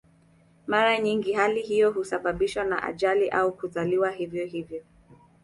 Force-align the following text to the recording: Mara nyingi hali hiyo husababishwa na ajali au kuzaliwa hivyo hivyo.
Mara 0.67 0.99
nyingi 0.99 1.33
hali 1.33 1.61
hiyo 1.61 1.91
husababishwa 1.91 2.63
na 2.63 2.83
ajali 2.83 3.29
au 3.29 3.51
kuzaliwa 3.53 4.11
hivyo 4.11 4.45
hivyo. 4.45 4.83